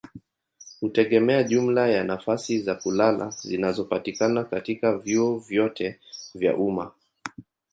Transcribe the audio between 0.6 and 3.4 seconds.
hutegemea jumla ya nafasi za kulala